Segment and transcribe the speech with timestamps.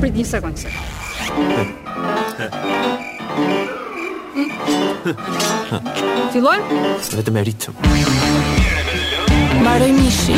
[0.00, 0.68] Prit një sekund se.
[1.28, 1.70] Hmm?
[6.34, 6.58] Filoj?
[7.06, 7.80] Së vetë me rritëm.
[9.64, 10.36] Maroj mishi.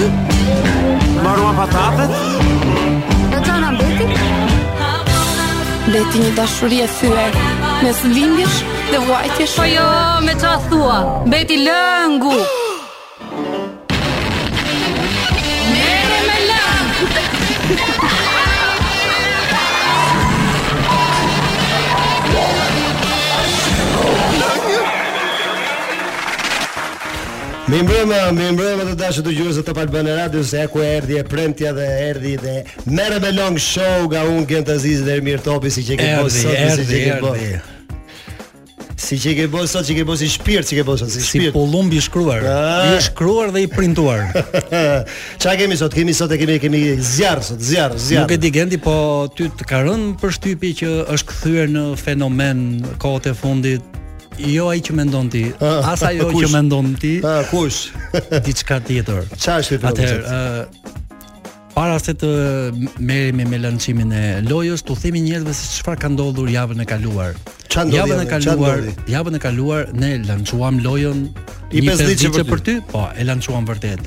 [1.24, 2.14] Maroj patatet.
[2.14, 4.08] E të anë ambeti.
[5.90, 7.26] Beti një dashurie thyrë.
[7.82, 8.62] Nësë vindjesh
[8.92, 9.56] dhe vajtjesh.
[9.58, 9.90] Po jo,
[10.22, 10.96] me qa thua.
[11.26, 11.60] Beti lëngu.
[11.60, 12.40] Beti lëngu.
[27.70, 31.20] Mi mbrëmë, të dashë të gjurës e të palë bënë radio Se e ku erdi
[31.20, 32.55] e premtja dhe erdi dhe
[32.97, 36.09] Mere me long show ga unë kënë të zizë dhe mirë topi Si që ke
[36.23, 37.34] bo sot, si që ke bo
[39.01, 42.01] Si që ke bo sot, që ke bo si shpirë, që ke bo Si, si
[42.09, 42.56] shkruar A?
[42.59, 42.88] Ah.
[42.97, 44.27] I shkruar dhe i printuar
[44.66, 48.50] Qa kemi sot, kemi sot e kemi, kemi zjarë sot, zjarë, zjarë Nuk e di
[48.59, 48.98] gendi, po
[49.37, 52.66] ty të karën për shtypi që është këthyre në fenomen
[52.98, 54.00] Kote fundit
[54.39, 57.19] jo ai që mendon ti, as ajo që mendon ti.
[57.25, 57.91] Ah, kush?
[58.47, 59.27] Diçka tjetër.
[59.37, 60.09] Çfarë është problemi?
[60.09, 60.98] Atëherë, ë
[61.70, 62.28] para se të
[62.98, 67.39] merrem me lançimin e lojës, t'u themi njerëzve se çfarë ka ndodhur javën e kaluar.
[67.70, 68.83] Çfarë ndodhi javën e kaluar?
[69.14, 71.22] Javën e kaluar ne lançuam lojën
[71.70, 72.77] i pesë ditë për ty.
[72.91, 74.03] Po, e lançuam vërtet.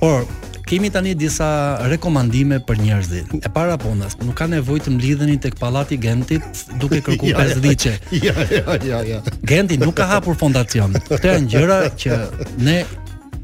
[0.00, 0.28] Por
[0.70, 3.34] kemi tani disa rekomandime për njerëzit.
[3.42, 7.96] E para punës, nuk ka nevojë të mlidheni tek pallati Gentit duke kërkuar ja, pesdhiçe.
[8.30, 9.20] Ja, ja, ja, ja.
[9.48, 10.92] Genti nuk ka hapur fondacion.
[11.10, 12.18] Këto janë gjëra që
[12.66, 12.82] ne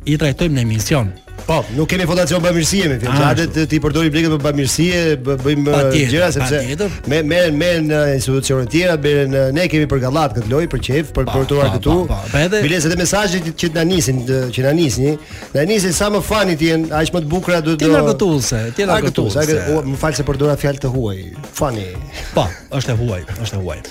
[0.06, 1.14] i trajtojmë në emision.
[1.46, 3.26] Po, nuk kemi fondacion bamirësie me fjalë.
[3.38, 5.02] Ja ah, ti përdori blikët për bamirësie,
[5.44, 9.86] bëjmë gjëra sepse me me me në uh, institucione të tjera, bëre uh, ne kemi
[9.86, 11.94] për gallat këtë lojë për çejf, për portuar këtu.
[12.10, 15.14] Po edhe bilesat e mesazhit që na nisin, uh, që na nisni,
[15.54, 17.84] na nisin sa më fani ti janë aq më të bukura do të.
[17.84, 19.46] Ti na gëtuese, ti na gëtuese.
[19.86, 21.22] Më fal se përdora fjalë të huaj.
[21.60, 21.86] Fani.
[22.34, 23.84] Po, është e huaj, është e huaj.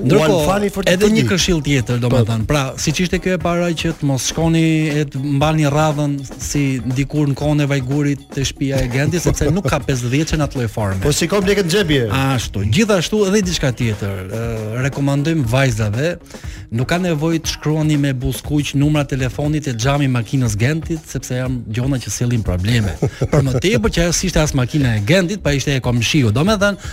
[0.00, 2.48] Ndërkohë, Edhe një këshill tjetër, domethënë, po.
[2.48, 4.62] pra, siç ishte kjo e para që të mos shkoni
[4.96, 9.48] e të mbani radhën si ndikur në kohën e vajgurit të shtëpia e Gentit sepse
[9.52, 11.00] nuk ka 50 vjeç në atë lloj forme.
[11.04, 12.00] Po shikoj bleket xhepi.
[12.34, 12.64] Ashtu.
[12.72, 14.20] Gjithashtu edhe diçka tjetër.
[14.26, 16.14] Ë rekomandojm vajzave
[16.74, 21.74] nuk ka nevojë të shkruani me buzkuq numra telefonit e xhami makinës Gentit sepse janë
[21.74, 22.96] gjona që sillin probleme.
[23.30, 26.30] Për më tepër që ajo ishte as makina e Gentit, pa ishte e komshiu.
[26.34, 26.90] Domethënë,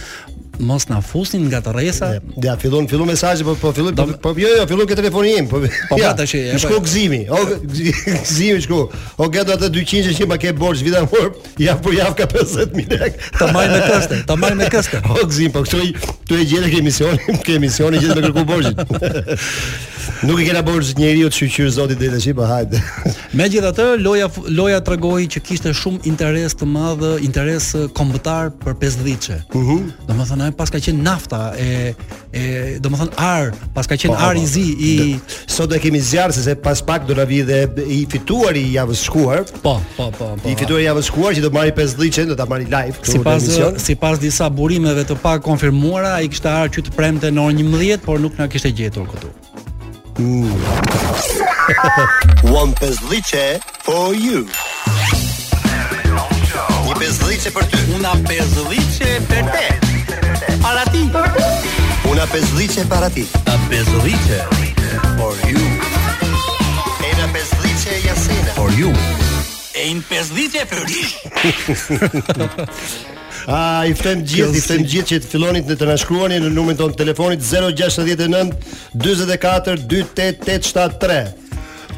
[0.59, 2.09] mos na fusin nga të rresa.
[2.43, 5.47] Ja, fillon fillon mesazhe po po filloj, po, po jo jo, fillon ke telefoni im,
[5.49, 5.61] po.
[5.63, 6.35] Po, po ja, tash.
[6.61, 7.21] Shko gzimi.
[7.31, 8.81] O gzimi shko.
[9.21, 11.31] O gjeto ato 200 që ma ke borx vitën e morr,
[11.61, 13.33] ja po jav ka 50000 lekë.
[13.37, 14.95] Ta marr me këste, ta marr me këste.
[15.17, 15.91] O gzim, po kështu i
[16.27, 19.17] tu e gjetë ke emisionin, ke emisionin gjithë me kërku borxhin.
[20.25, 22.79] Nuk i kena bërë zë njeri o të shqyqyrë zoti dhe të shqipë, po hajde.
[23.37, 27.85] Me gjitha të, loja, loja të regoj që kishte shumë interes të madhë, interes eh,
[27.97, 29.37] kombëtar për 50 që.
[29.51, 29.69] Uh mhm.
[29.69, 30.07] -huh.
[30.07, 31.69] Do më thënë, pas ka qenë nafta, e,
[32.31, 34.65] e, do më thënë, arë, pas ka qenë pa, po, po, arë i zi.
[34.73, 34.91] I...
[35.01, 38.65] Dhe, sot e kemi zjarë, se, se pas pak do në vidhe i fituar i
[38.73, 39.45] javës shkuar.
[39.63, 40.27] Po, po, po.
[40.49, 42.97] I fituar i javës shkuar që do marri 50 do të marri live.
[43.03, 43.43] Si pas,
[43.85, 47.67] si pas disa burimeve të pak konfirmuara, i kishte arë që të premte në orë
[48.01, 49.29] 11, por nuk në kishte gjetur këtu.
[50.19, 50.49] Mm.
[52.51, 54.47] One pesdhice for you.
[56.89, 57.81] Një pesdhice për ty.
[57.93, 59.67] Una pesdhice për te.
[60.63, 61.03] Para ti.
[62.09, 63.27] Una pesdhice para ti.
[63.45, 64.39] Una pesdhice
[65.19, 65.61] for you.
[67.05, 68.57] E na pesdhice jasena.
[68.57, 68.89] For you.
[69.77, 71.05] E in pesdhice për ti.
[73.47, 76.75] A i ftojmë gjithë, i ftojmë gjithë që të fillonit në të shkruani në numrin
[76.75, 78.49] tonë të telefonit 069
[79.05, 79.87] 24 28
[80.43, 81.19] 873.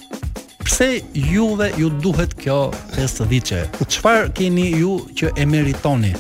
[0.67, 3.85] Pse juve ju duhet kjo 50.000?
[3.87, 6.11] Çfarë keni ju që e meritoni?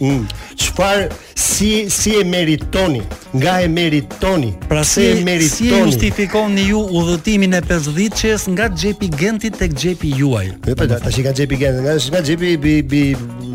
[0.00, 0.20] Mm.
[0.56, 0.98] Çfar
[1.34, 3.02] si si e meritoni?
[3.34, 4.54] Nga e meritoni?
[4.68, 5.50] Pra si, e meritoni?
[5.50, 10.46] Si justifikoni ju udhëtimin e 50 çes nga xhepi Genti tek xhepi juaj?
[10.62, 13.02] Po po, tash nga xhepi Genti, nga nga xhepi bi bi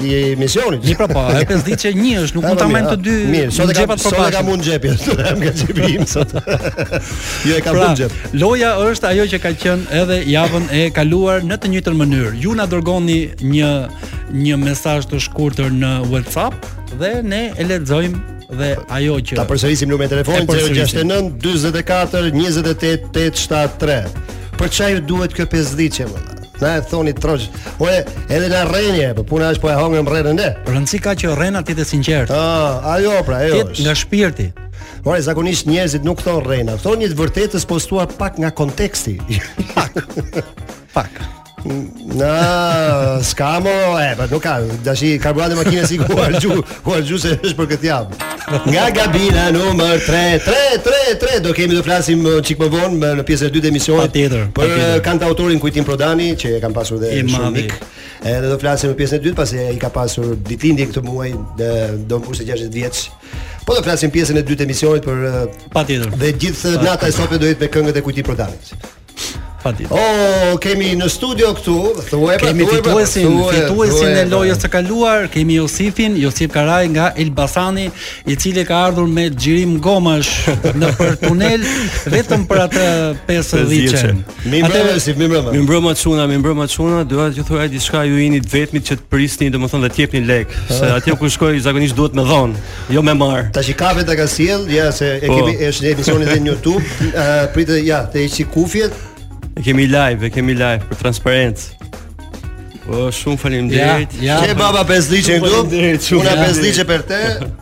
[0.03, 0.83] i misionit.
[0.83, 3.15] Mi po, pra e 50 çe një është, nuk mund ta mend të dy.
[3.31, 4.93] Mirë, sot e ka sot ka mund xhepi.
[5.07, 6.35] Nga xhepi im sot.
[7.47, 8.35] Jo e ka pra, mund xhep.
[8.35, 12.35] Loja është ajo që ka qenë edhe javën e kaluar në të njëjtën mënyrë.
[12.43, 13.71] Ju na dërgoni një
[14.33, 16.65] një mesazh të shkurtër në WhatsApp
[16.99, 18.23] dhe ne e lexojmë
[18.57, 24.35] dhe ajo që ta përsërisim numrin e telefonit 069 44 28 873.
[24.57, 26.07] Për çfarë duhet kjo pesë ditë?
[26.57, 27.49] Na e thoni troç.
[27.77, 27.99] Po e
[28.33, 30.47] edhe na rreni, po puna është po e hangëm rrenën ne.
[30.71, 32.31] Rëndsi ka që rrena ti të sinqert.
[32.33, 33.61] Ah, ajo pra, ajo.
[33.77, 34.49] Ti nga shpirti.
[35.05, 39.19] Po zakonisht njerëzit nuk thon rrena, thon një të vërtetës postuar pak nga konteksti.
[39.75, 40.05] Pak.
[40.97, 41.11] Pak.
[41.65, 44.53] Na, s'ka më, e, pa, po nuk ka,
[44.85, 45.19] dashi e
[45.57, 48.17] makine si ku argju, ku argju se është për këtë javë.
[48.71, 50.77] Nga gabina numër 3, 3,
[51.17, 53.63] 3, 3, do kemi të flasim uh, çik më po vonë në pjesën e dytë
[53.65, 54.11] të emisionit.
[54.13, 57.73] tjetër Për uh, kantautorin Kujtim Prodani, që e kam pasur dhe shumë mik.
[58.23, 61.69] Edhe do flasim në pjesën e dytë pasi i ka pasur ditlindje këtë muaj, dhe,
[62.07, 63.07] do mbushë 60 vjeç.
[63.65, 65.41] Po do flasim pjesën e dytë të emisionit për uh,
[65.73, 66.13] patjetër.
[66.21, 68.71] Dhe gjithë nata e do jetë me këngët e Kujtim Prodanit.
[69.57, 69.89] Patit.
[69.89, 71.73] Oh, kemi në studio këtu,
[72.11, 77.07] thuaj pra, kemi pra, fituesin, fituesin e lojës së kaluar, kemi Josifin, Josif Karaj nga
[77.17, 77.87] Elbasani,
[78.29, 80.33] i cili ka ardhur me xhirim gomash
[80.81, 81.65] në për tunel
[82.13, 82.85] vetëm për atë
[83.31, 84.21] 50 çen.
[84.45, 85.55] Mi mbrëmësi, mi mbrëmë.
[85.57, 88.87] Mi mbrëmë çuna, mi mbrëmë çuna, dua të ju thuaj diçka ju jeni të vetmit
[88.91, 90.99] që të prisni, domethënë dhe të jepni lek, se ah.
[91.01, 92.53] atje ku shkoj zakonisht duhet me dhon,
[92.93, 93.49] jo me marr.
[93.57, 95.59] Tash i kafe ta ka sjell, ja se ekipi po.
[95.71, 98.95] është në emisionin në YouTube, eh, pritet ja, të heçi kufjet.
[99.59, 101.71] E kemi live, e kemi live për transparencë.
[102.85, 104.13] Po shumë faleminderit.
[104.21, 106.19] Ja, ja, Ke baba pesë liçe këtu.
[106.19, 107.23] Unë pesë liçe për te.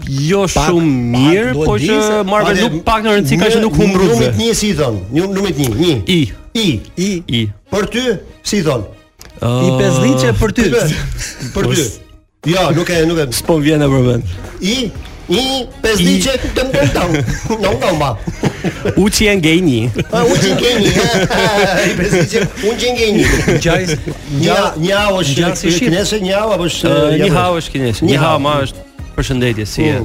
[0.09, 1.97] Jo pak, shumë mirë, pak, po që
[2.27, 4.17] marrë nuk pak në rëndësi ka që nuk humbrutve.
[4.31, 6.01] Numrit një si i thon, numrit një, 1.
[6.15, 6.19] I.
[6.57, 6.65] I.
[6.97, 7.09] I.
[7.39, 7.43] I.
[7.71, 8.05] Për ty?
[8.43, 8.83] Si i thon?
[9.41, 10.67] Uh, I pesdhiçe për ty.
[10.73, 11.85] Për, për ty.
[12.53, 14.33] Jo, nuk e nuk e s'po vjen në moment.
[14.61, 14.91] I
[15.31, 15.43] i
[15.83, 17.21] pesdhiçe të më ndau.
[17.63, 18.09] Në ndau ma.
[18.99, 19.93] U ti e ngjeni.
[20.11, 20.95] Ai u ti ngjeni.
[21.33, 23.27] Ai pesdhiçe u ti ngjeni.
[23.63, 23.95] Gjajs.
[24.43, 26.97] Ja, ja, o shkëndesh, shkëndesh, ja, apo shë.
[27.23, 28.03] Ni ha o shkëndesh.
[28.07, 30.03] Ni ha ma është përshëndetje si e.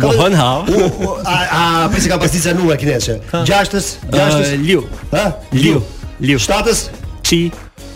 [0.00, 0.50] Ka Mohan ha.
[0.64, 3.12] U, a a pse ka pasdica nuk e kinesh.
[3.32, 4.56] 6-s, 6-s.
[4.64, 4.88] Liu.
[5.12, 5.28] Ha?
[5.52, 5.84] Liu.
[6.20, 6.40] Liu.
[6.40, 6.88] 7-s,
[7.24, 7.40] qi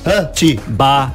[0.08, 0.56] Hë?
[0.80, 1.12] Ba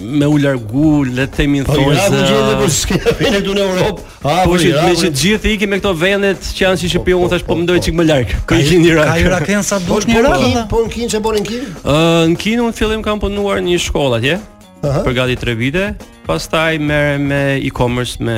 [0.00, 1.86] me u largu, le të themin po, thonë.
[1.86, 4.04] Po gjithë po skemin këtu në Europë.
[4.22, 4.60] Ha, ah, po, po.
[4.62, 7.46] gjithë me të gjithë të ikim me këto vendet që janë si po, shqiptarë, thash
[7.48, 8.36] po mendoj çik më larg.
[8.48, 9.10] Ka gjinë Irak.
[9.10, 10.46] Ka Iraken sa duhet në Irak.
[10.72, 11.66] Po në Kinë çe bën në Kin?
[11.82, 14.38] Ë, në Kinë un fillim kam punuar në një shkollë atje.
[14.82, 15.84] Për gati 3 vite,
[16.28, 18.36] pastaj merrem me e-commerce me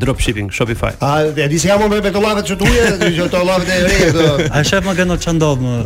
[0.00, 0.92] dropshipping Shopify.
[1.00, 4.26] A e di se jam unë me tollave të çtuje, jo tollave të re këto.
[4.56, 5.76] A shef më kanë çan dot më.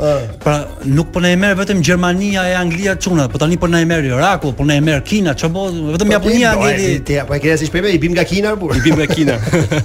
[0.43, 0.57] Pra
[0.91, 3.87] nuk po na i merr vetëm Gjermania e Anglia çuna, po tani po na i
[3.87, 7.21] merr Iraku, po na i merr Kina, ç'o bë, vetëm po, Japonia po, e Angli.
[7.31, 8.73] Po e ke rësi shpejtë i bim nga Kina po.
[8.75, 9.39] I bim nga Kina.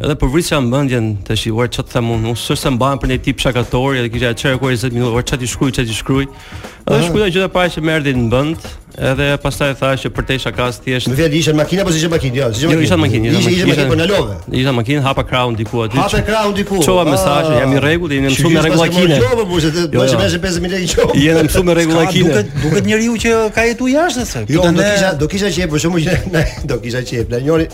[0.00, 2.56] edhe për po vrisja që bëndjen të shi, uarë që të them mund, unë sërë
[2.60, 5.08] se më banë për një tip shakatorja, dhe kisha e qërë kërë i zetë minu,
[5.30, 6.36] që të shkruj, që të shkruj, uh
[6.84, 7.00] -huh.
[7.00, 8.56] edhe dhe gjithë e pare që më erdi në bënd
[8.98, 11.08] Edhe pastaj tha që për te isha kas thjesht.
[11.10, 12.38] Më vjen ishte makina apo ishte makinë?
[12.38, 12.48] Jo,
[12.80, 13.32] ishte jo, makinë.
[13.32, 13.44] Jo, ishte makinë.
[13.44, 14.36] Ishte ishte makinë po na lodhe.
[14.60, 15.98] Ishte makinë, hapa crown diku aty.
[16.00, 16.80] Hapa crown diku.
[16.84, 19.20] Çova mesazhe, jam i rregullt, jam mësuar me rregulla kine.
[19.22, 19.48] Po, jo, po jo.
[19.52, 21.14] mos e të bësh mëse 5000 lekë qof.
[21.24, 22.34] Jam mësuar me rregulla kine.
[22.34, 24.44] Duket duket njeriu që ka jetu jashtë se.
[24.54, 27.66] Jo, jo do kisha do kisha që për shkakun që do kisha që njëri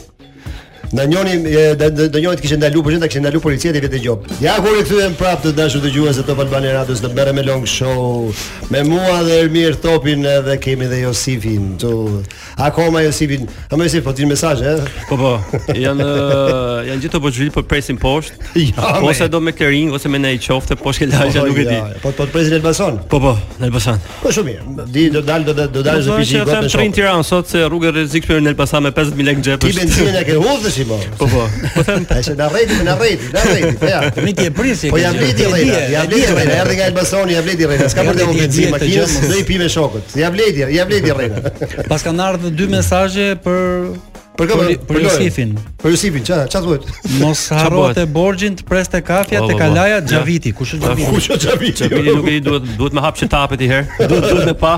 [0.95, 1.33] Në njëri
[2.11, 4.27] do njëri të kishte ndaluar por jeta kishte ndalu policia dhe vetë gjop.
[4.41, 7.43] Ja ku i kthyen prapë të dashur dëgjues të të Albania Radios të bërë me
[7.47, 8.31] long show
[8.71, 11.73] me mua dhe Ermir Topin edhe kemi dhe Josifin.
[11.81, 11.91] Tu
[12.57, 15.01] akoma Josifin, a më jep po ti mesazh, eh?
[15.09, 15.33] Po po.
[15.75, 15.99] Jan
[16.87, 18.53] janë gjithë po zhvil po presin poshtë.
[18.77, 21.77] Po, ose do me Kering ose me nei qofte poshtë ke po, nuk e di.
[22.03, 23.01] Po po presin Elbason.
[23.11, 23.99] Po po, Elbason.
[24.23, 24.87] Po shumë mirë.
[24.93, 26.45] Di do dal do do po, zë fizikë.
[26.47, 29.67] Po po, Tiranë sot se rrugë rrezikshme në Elbasan me 50000 lekë xhepësh.
[29.67, 30.99] Ti bencinën e ke hudhësh prisi më.
[31.17, 31.25] Po.
[31.25, 31.43] po po.
[31.75, 34.01] Po them, ai që na rreti, na rreti, na rreti, po ja.
[34.45, 34.91] e prisi.
[34.91, 37.89] Po ja vleti Rena, ja vleti Rena, erdhi nga Elbasoni, ja vleti Rena.
[37.89, 40.17] S'ka për të mund benzinë makinës, mos do i pimë shokut.
[40.21, 41.55] Ja vleti, ja vleti Rena.
[41.91, 43.89] Pas kanë ardhur dy mesazhe për
[44.37, 45.55] për për, për Josifin.
[45.81, 46.91] Për Josifin, ç'a ç'a thuhet?
[47.23, 47.47] Mos
[47.97, 50.53] të borxhin të preste kafja te Kalaja Xhaviti.
[50.53, 51.11] Kush është Xhaviti?
[51.15, 51.91] Kush është Xhaviti?
[52.11, 54.05] nuk e di duhet duhet më hapë çetapet i herë.
[54.11, 54.77] Duhet duhet me pa.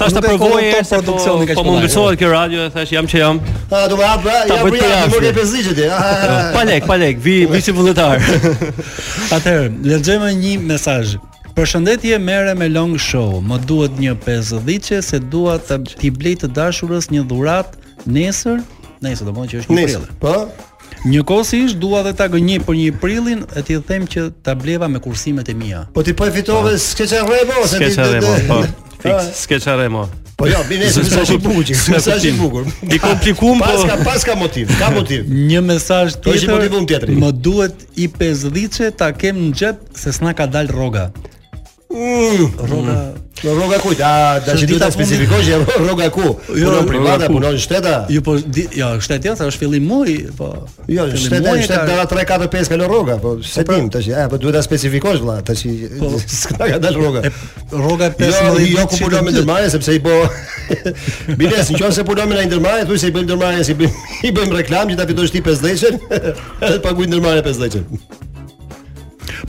[0.00, 1.58] thashë po provoj të produksionin kështu.
[1.58, 3.40] Po mund të shohë kjo radio dhe thash jam që jam.
[3.70, 5.90] Ha, do të hap, ja po ja më ke pesëdhjetë.
[6.56, 8.24] Pa lek, pa lek, vi po, vi si vullnetar.
[9.36, 11.14] Atëherë, le një mesazh.
[11.54, 13.38] Përshëndetje mere me Long Show.
[13.40, 17.76] Më duhet një pesëdhjetë se dua të ti blej të dashurës një dhurat
[18.10, 18.60] nesër
[19.02, 20.06] Nëse do të thonë që është një prill.
[20.22, 20.34] Po.
[21.08, 24.54] Një kohë si dua dhe ta gënjej për një prillin, e ti them që ta
[24.56, 25.82] bleva me kursimet e mia.
[25.94, 28.60] Po ti po e fitove skeçë rre po, se ti do të po.
[29.04, 29.90] Fix, skeçë rre
[30.34, 32.64] Po jo, bine, se mesazh i bukur, mesazh i bukur.
[32.90, 33.68] I komplikuam po.
[33.70, 35.28] Paska paska motiv, ka motiv.
[35.50, 36.50] Një mesazh po tjetër.
[36.50, 40.66] Po i motivon Më duhet i 50-çe ta kem në xhep se s'na ka dal
[40.74, 41.10] rroga.
[41.94, 42.50] Mm.
[42.58, 42.92] Rroga
[43.44, 43.60] mm.
[43.60, 46.22] rroga kujt, a da specifikoj jo, rroga ku?
[46.56, 47.92] Jo, punon privata, punon shteta?
[48.08, 48.34] Po jo, po,
[48.78, 50.48] jo, shtetja, sa është fillim muaj, po...
[50.90, 54.02] Jo, shteta, shtet da 3, 4, 5, kalë rroga, po, roga, po se po, pra-
[54.02, 55.62] tim, po, duhet ta specifikosh vla, tash
[56.00, 56.10] po.
[56.58, 57.22] ka dal rroga.
[57.70, 60.18] Rroga 15, jo, jo, jo, ku punon me ndërmaje, sepse i po...
[61.38, 63.78] Bines, në qonë se punon me ndërmaje, tu se i bëjmë ndërmaje, si
[64.26, 66.30] i bëjmë reklam, që ta fitosh ti 50, dheqen,
[66.64, 68.32] edhe pa ndërmarrje ndërmaje 5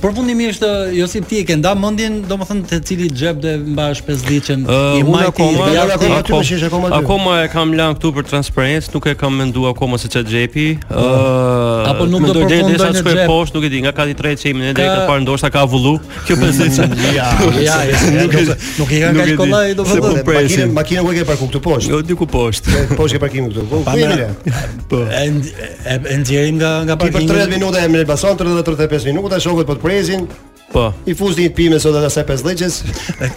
[0.02, 4.24] Por fundimisht Josip ti e ke nda mendjen, domethënë te cili xhep do mbash 5
[4.28, 4.64] ditën
[5.00, 5.30] i majti.
[5.30, 9.38] Akoma, ja, akoma, akoma, akoma, akoma e kam lënë këtu për transparencë, nuk e kam
[9.40, 10.66] menduar akoma se ç'a xhepi.
[10.90, 13.22] Ëh, apo nuk do të përfundoj në xhep.
[13.32, 15.96] Poshtë nuk e di, nga kati tretë që i mendoj drejt parë ndoshta ka vullu.
[16.28, 16.92] Kjo mm, pesë ditë.
[17.16, 20.26] Ja, ja, nuk e kam kalkulluar domethënë.
[20.36, 21.92] Makinën, makina ku e ke parkuar këtu poshtë?
[21.94, 22.84] Jo, diku poshtë.
[22.98, 23.66] Poshtë ke parkimin këtu.
[23.70, 23.80] Po.
[24.92, 25.02] Po.
[25.06, 27.28] E nga nga parkimi.
[27.30, 30.28] Për 30 minuta e mbason 30-35 minuta e po prezin.
[30.74, 30.84] Po.
[31.10, 32.78] I fuzi një pimë sot ata sa pesë dhëgjës.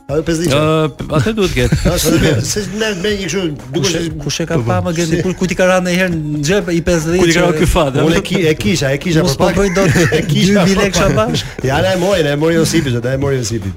[0.06, 0.56] A do pesë ditë?
[0.56, 1.94] Ëh, atë duhet të ketë.
[2.46, 5.58] Se më më një kështu, dukesh kush e ka pa më gjendë kur kujt i
[5.58, 7.25] ka rënë një herë në xhep i pesë ditë.
[7.25, 7.98] Kujt i ka rënë ky fat?
[8.04, 9.58] Unë e kisha, e kisha për po pak.
[9.58, 9.98] Po bëj dot.
[10.20, 10.62] E kisha.
[10.62, 11.42] Ju bile kisha bash.
[11.66, 13.75] Ja, ai mori, ai mori Josipi, ai mori Josipi.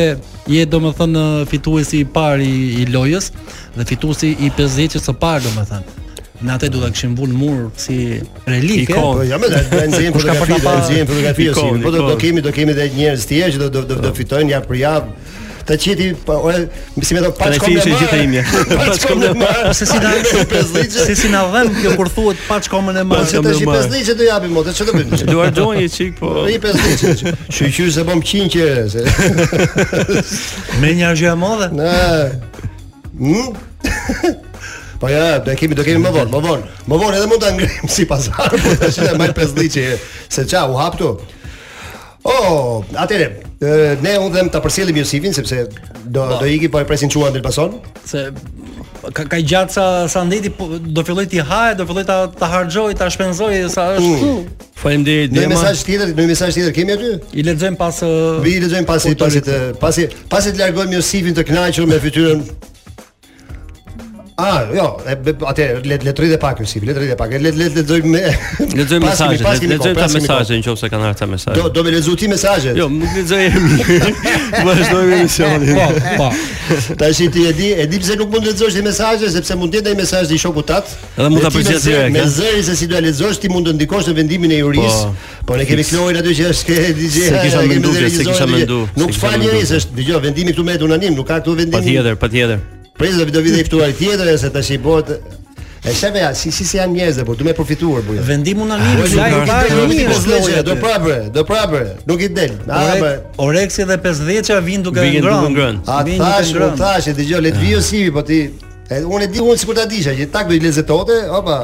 [0.59, 1.15] je domethën
[1.55, 2.43] fituesi i parë
[2.83, 3.31] i, lojës
[3.79, 6.03] dhe fituesi i 50 së së parë domethën
[6.45, 7.95] Në atë do ta kishim vënë në mur si
[8.45, 8.93] relikë.
[8.99, 11.81] Po, ja më dal benzin për fotografi, benzin për fotografi.
[11.87, 14.11] Po do të kemi, do kemi edhe njerëz të tjerë që do do do po.
[14.19, 15.09] fitojnë ja për javë.
[15.65, 16.61] Të qiti, pa, po, ore,
[17.01, 17.99] si me do pa qkom në marë
[18.77, 19.97] Pa qkom në marë Si si
[21.33, 24.25] nga dhem kjo kur thuet pa qkom në marë Si të qi pes një të
[24.29, 25.15] japim mo, të që të bim po.
[25.23, 27.09] Që duar dojnë i qik po i pes një që
[27.49, 28.65] që që se bom qinë që
[30.85, 31.89] Me një arzhja modhe Në
[33.25, 33.57] Në
[35.01, 36.75] Po ja, do kemi do kemi më vonë, më vonë.
[36.91, 39.97] Më vonë edhe mund ta ngrim si pazar, po tash edhe më pesë ditë që
[40.37, 41.15] se ça u hap këtu.
[42.25, 43.27] Oh, atëre,
[44.01, 46.37] ne u them ta përsjellim Josifin sepse do ba.
[46.37, 46.43] Po.
[46.43, 48.29] do iki po e presin çuan del pason, se
[49.17, 52.47] ka ka gjatë sa sa ndeti po, do filloj ti haj, do filloj ta ta
[52.53, 54.29] harxoj, ta shpenzoj sa është këtu.
[54.29, 54.69] Mm.
[54.85, 55.35] Faleminderit.
[55.37, 57.11] Një mesazh tjetër, në mesazh tjetër kemi aty?
[57.41, 57.99] I lexojmë pas.
[58.47, 61.99] Vi uh, lexojmë pasi po, pasi po, pasi pasi të largojmë Josifin të kënaqur me
[62.07, 62.41] fytyrën
[64.37, 67.35] Ah, jo, atë le të lëtrit dhe pak ju si, le të lëtrit pak.
[67.39, 68.23] Le të lexojmë me
[68.81, 71.55] lexojmë mesazhet, le lexojmë ta mesazhin nëse kanë ardhur ta mesazhe.
[71.55, 72.75] Do do me jo, lexoj ti mesazhet.
[72.81, 74.11] Jo, nuk lexoj.
[74.51, 75.69] Do të shohim inicial.
[75.69, 76.25] Po, po.
[76.25, 76.29] po.
[77.05, 79.71] Ta ti e di, e di pse nuk mund të lexosh ti mesazhet, sepse mund
[79.73, 80.91] të jetë ai mesazh i shokut tat.
[81.15, 82.17] Edhe mund ta përgjigjë direkt.
[82.19, 84.99] Me zëri se si do e lexosh ti mund të ndikosh në vendimin e juris.
[85.47, 87.17] Po, ne kemi Florin aty që është ke DJ.
[87.29, 88.91] Se kisha menduar, se kisha menduar.
[88.99, 91.77] Nuk fal njerëz, është dëgjoj vendimi këtu me unanim, nuk ka këtu vendim.
[91.79, 92.65] Patjetër, patjetër.
[92.99, 95.15] Prezë do vitë i ftuar tjetër se tash i bëhet
[95.85, 98.23] E shëve ja, si si janë njerëz apo duhet me përfituar buja.
[98.25, 102.55] Vendim unanim i Lajë Bar në Mirëslojë, do prapë, do prapë, nuk i del.
[103.45, 105.83] Oreksi dhe 50-ça vin duke ngrënë.
[105.93, 108.39] A tash po tash e dëgjoj let viu si po ti.
[108.89, 111.59] Unë e di unë sikur ta disha, që tak do i lezë tote, hopa.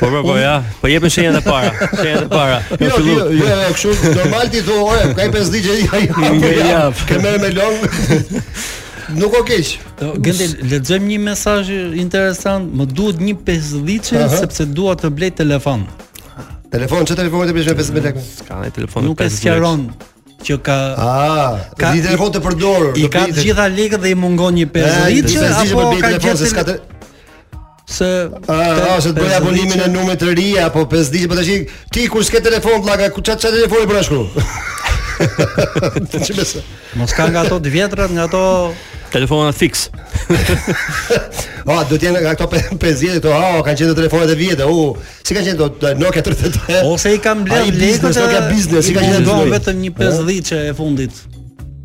[0.00, 2.58] Po po po ja, po jepën shenjat e para, shenjat e para.
[2.80, 6.84] Jo, jo, jo, jo, jo, kështu normal ti thua, ore, ka 50-ça jo, jo, ja.
[7.08, 7.88] Ke merë me long.
[9.16, 9.78] Nuk o keq.
[10.00, 14.38] Gjendë lexojmë një mesazh interesant, më duhet një 50 uh -huh.
[14.40, 15.86] sepse dua të blej telefon.
[16.72, 18.20] Telefon, çfarë telefoni të blesh me 15 lekë?
[18.44, 19.04] Ska ai telefon.
[19.04, 19.80] Nuk e sqaron
[20.44, 22.92] që ka ah, ka një telefon të përdorur.
[22.98, 26.54] I ka të gjitha lekët dhe i mungon një 50 apo po ka gjetur se
[26.56, 26.64] ka
[27.96, 28.06] se
[28.48, 31.50] ah, ah, se të bëj abonimin në numër të ri apo 5 ditë, po tash
[31.92, 34.26] ti kur s'ke telefon vllaka, ku ç'a ç'a telefoni për ashtu.
[36.10, 36.18] Ti
[36.94, 38.72] Mos ka nga ato të vjetrat, nga ato
[39.12, 39.86] telefonat fix.
[41.68, 43.28] Ah, do të jenë ato 50 këto.
[43.28, 44.66] Ah, oh, kanë qenë telefonat e vjetë.
[44.72, 44.84] U,
[45.20, 46.78] si kanë qenë ato Nokia 33?
[46.88, 50.46] Ose i kam bler Lego të Nokia biznes, si kanë qenë ato vetëm një 50
[50.48, 51.18] që e fundit.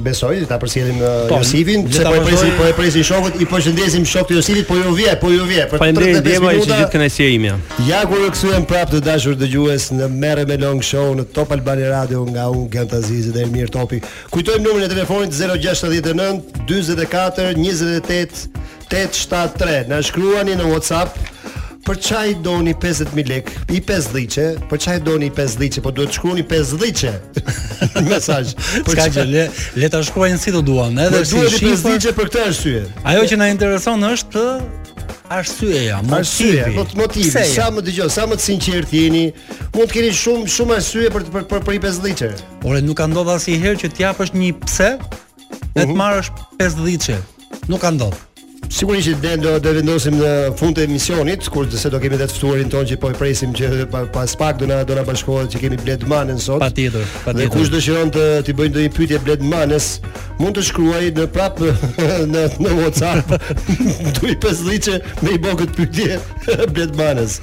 [0.05, 4.05] besoj, ta përcjellim uh, Josifin, se po e presi, po e presi shokut, i përshëndesim
[4.05, 6.13] shokut të Josifit, po ju vjen, po ju vjen për 35 minuta.
[6.13, 7.55] Faleminderit gjithë kënaqësia ime.
[7.89, 11.57] Ja ku ju kthyem prapë të dashur dëgjues në Merre me Long Show në Top
[11.57, 14.03] Albani Radio nga unë Gent Azizi dhe Elmir Topi.
[14.35, 19.87] Kujtojmë numrin e telefonit 069 44 28 873.
[19.89, 21.17] Na shkruani në WhatsApp
[21.87, 26.13] Për çaj doni 50000 lek, i 5 dhiçe, për çaj doni 5 dhiçe, po duhet
[26.13, 27.11] të shkruani 5 dhiçe.
[28.11, 28.53] Mesazh.
[28.87, 29.49] Për çaj le,
[29.83, 31.35] le ta shkruajnë si do duan, edhe si.
[31.35, 32.85] Po duhet 5 dhiçe për këtë arsye.
[33.03, 34.47] Ajo që na intereson është të
[35.41, 36.87] arsyeja, motivi.
[37.03, 37.51] motivi, jo?
[37.57, 39.25] sa më dëgjoj, sa më të sinqert jeni,
[39.75, 42.31] mund të keni shumë shumë arsye për për për, për i 5 dhiçe.
[42.71, 44.93] Ore nuk ka ndodhur asnjëherë që të japësh një pse,
[45.65, 45.99] e të mhm.
[45.99, 46.31] marrësh
[46.63, 47.19] 5 dhiçe.
[47.73, 48.29] Nuk ka ndodhur.
[48.73, 52.25] Sigurisht që ne do të vendosim në fund të emisionit, kur se do kemi të
[52.33, 53.69] ftuarin tonë që po e presim që
[54.15, 56.63] pas pak do na do na bashkohet që kemi Bled Manën sot.
[56.65, 57.53] Patjetër, patjetër.
[57.53, 59.91] Dhe kush dëshiron të të bëjë ndonjë pyetje Bled Manës,
[60.41, 61.61] mund të shkruaj në prap
[62.33, 63.37] në në WhatsApp.
[64.17, 66.17] Do i pas me i bogët pyetje
[66.73, 67.43] Bled Manës.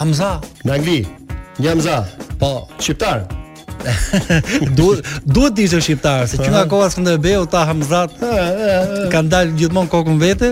[0.00, 0.32] Hamza.
[0.66, 0.98] Në Angli.
[1.62, 2.00] Një Hamza.
[2.40, 3.26] Po, shqiptar.
[4.78, 8.16] Duhet duhet të ishte shqiptar, se që nga koha e Skënderbeu ta Hamzat
[9.12, 10.48] kanë dalë gjithmonë kokën vete,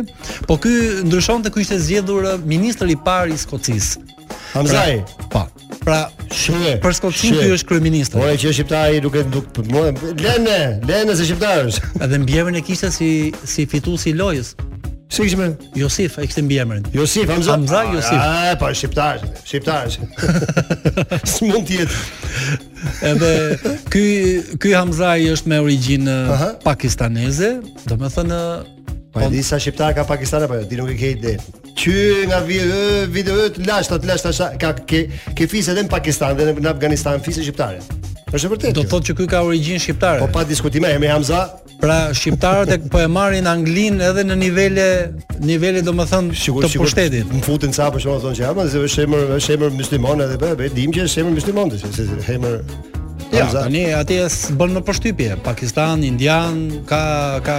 [0.47, 0.71] po ky
[1.09, 4.07] ndryshonte ku ishte zgjedhur ministri i parë i Skocisë.
[4.53, 5.05] Pra, Hamzai.
[5.17, 5.29] Po.
[5.29, 5.49] pa.
[5.85, 5.99] Pra,
[6.35, 6.77] shije.
[6.83, 8.15] Për Skocin ti është kryeminist.
[8.17, 11.79] Po që shqiptari duke duk lene, lene se shqiptarësh.
[12.03, 13.11] Edhe mbjemën e kishte si
[13.47, 14.55] si fituesi i lojës.
[15.11, 15.47] Si kishte?
[15.79, 16.89] Josif, ai kishte mbjemën.
[16.95, 17.55] Josif Hamza.
[17.55, 18.19] Hamza Josif.
[18.19, 19.95] Ah, po shqiptar, shqiptar.
[21.35, 22.01] S'mund të jetë.
[23.13, 24.07] Edhe ky
[24.63, 26.17] ky Hamzai është me origjinë
[26.67, 27.55] pakistaneze,
[27.91, 28.43] domethënë
[29.17, 31.37] Po e di sa shqiptar ka Pakistan apo jo, ti nuk e ke ide.
[31.77, 32.77] Qy nga video
[33.15, 35.03] video të lashta të lashta ka ke
[35.37, 37.83] ke fisë edhe në Pakistan dhe në Afganistan fisë shqiptare.
[38.35, 38.73] Është vërtet.
[38.79, 40.25] Do thotë që ky ka origjinë shqiptare.
[40.25, 41.45] Po pa diskutim, me Hamza.
[41.81, 44.87] Pra shqiptarët e po e marrin anglin edhe në nivele
[45.51, 47.29] nivele domethënë të pushtetit.
[47.37, 50.25] Më futin ca për shkak të thonë që jam, se është emër është emër musliman
[50.25, 52.57] edhe bëj dim që është emër musliman, se emër
[53.33, 53.63] Ja, Amza.
[53.67, 55.37] tani aty është bën më pështypje.
[55.45, 56.59] Pakistan, Indian,
[56.89, 57.01] ka
[57.47, 57.57] ka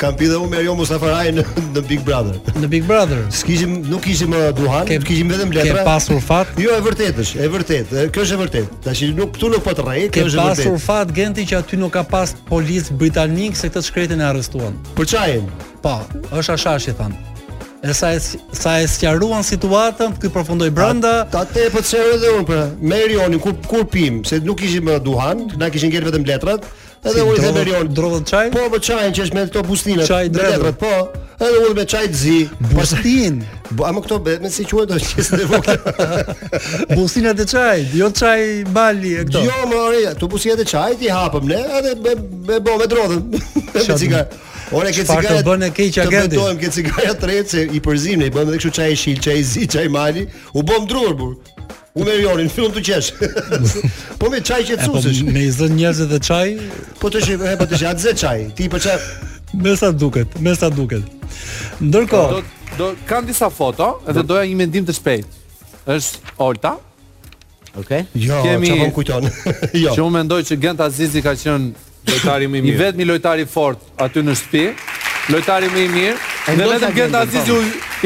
[0.00, 2.38] kam pirë dhe me ajo Mustafaraj në, në Big Brother.
[2.56, 3.20] Në Big Brother.
[3.36, 5.82] S'kishim, nuk kishim uh, duhan, ke, kishim vetëm letra.
[5.82, 6.54] Ke pasur fat?
[6.60, 7.92] Jo, e vërtet, është vërtet.
[8.14, 8.72] Kjo është e vërtet.
[8.88, 10.64] Tashi, nuk këtu nuk po të rrej, kjo është e vërtet.
[10.64, 14.30] Ke pasur fat gentin që aty nuk ka pas policë britanike se këtë shkretin e
[14.32, 14.80] arrestuan.
[14.96, 15.50] Për çajin?
[15.84, 15.98] Po,
[16.32, 17.29] është ashashi thënë.
[17.82, 18.20] E sa e
[18.52, 21.24] sa e sqaruan situatën, ky përfundoi brenda.
[21.32, 22.66] Ka te po çeroi dhe un pra.
[22.80, 26.66] Merioni kur kur pim, se nuk kishim më uh, duhan, na kishin gjetur vetëm letrat.
[27.00, 28.50] Edhe u i dhe Merion drodh çaj.
[28.52, 30.04] Po po çajin që është me këto bustinë.
[30.10, 30.90] Çaj drodh, po.
[31.40, 32.36] Edhe u me çaj të zi.
[32.76, 33.40] Bustin.
[33.72, 35.80] Po amo këto me si quhet do të thjesë vogël.
[36.98, 38.44] Bustina të çajit, jo çaj
[38.76, 39.46] bali e këto.
[39.48, 42.14] Jo, mori, këto bustina të çajit i hapëm ne, edhe me
[42.50, 43.24] me bove drodhën.
[43.72, 44.28] Me cigare.
[44.72, 45.26] Ora ke cigare.
[45.26, 46.26] Çfarë bën e keq agenti?
[46.30, 49.20] Ne duhem ke cigare treçe i përzim ne i bëmë edhe kështu çaj i shil,
[49.24, 50.28] çaj i zi, çaj mali.
[50.54, 51.32] U bëm drur bur.
[51.94, 53.10] U merr jonin, fillon të qesh.
[54.20, 55.22] po me çaj që çusesh.
[55.26, 56.54] Po me zën njerëz edhe çaj.
[57.02, 58.44] Po të shih, po të shih atë zë çaj.
[58.58, 59.10] Ti po çaj.
[59.66, 61.26] Me sa duket, me sa duket.
[61.82, 62.40] Ndërkohë,
[62.78, 65.38] do të kan disa foto edhe doja një mendim të shpejt.
[65.90, 66.76] Ës Olta.
[67.76, 67.80] Okej.
[67.80, 68.02] Okay.
[68.28, 69.26] Jo, çfarë po kujton?
[69.82, 69.90] jo.
[69.96, 72.72] Që unë mendoj që Gent Azizi ka qenë lojtari më i mirë.
[72.74, 74.64] I vetmi lojtari fort aty në shtëpi,
[75.34, 76.16] lojtari më i mirë.
[76.50, 77.58] Dhe vetëm Gent Azizi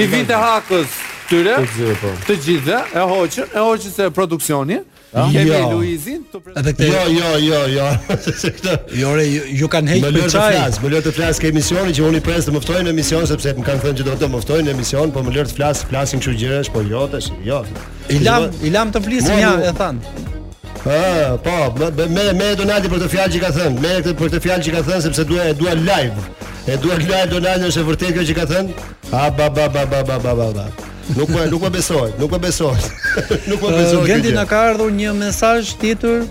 [0.04, 0.94] i vitë hakës
[1.30, 1.58] tyre.
[2.02, 2.10] Po.
[2.28, 4.82] Të gjithë, e hoqën, e hoqën se produksioni.
[5.14, 5.28] Ja.
[5.30, 5.58] Kemi jo.
[5.78, 6.88] Luizin të këte...
[6.88, 8.16] Jo, jo, jo, jo.
[8.98, 10.56] jo, re, ju kanë hejtë për çaj.
[10.82, 13.68] Më lërë të flasë ke emisioni që unë i presë të mëftojnë emision, sepse më
[13.70, 16.72] kanë thënë që do të mëftojnë emision, po më lërë të flasë, flasin që gjërësh,
[16.74, 17.62] po jote, shë, jo.
[18.10, 20.32] I lam, i lam të flisë, ja, e thanë
[20.84, 21.74] po,
[22.08, 24.72] me me Donaldi për të fjalë që ka thënë, me këtë për të fjalë që
[24.74, 26.24] ka thënë sepse dua e dua live.
[26.68, 28.78] E dua live Donaldi është e vërtetë kjo që ka thënë.
[29.12, 30.48] A ba ba ba ba ba ba ba.
[30.58, 30.66] ba.
[31.16, 32.76] Nuk po nuk po besoj, nuk po besoj.
[33.48, 34.00] nuk po besoj.
[34.00, 36.24] Uh, Gendi na ka ardhur një mesazh tjetër.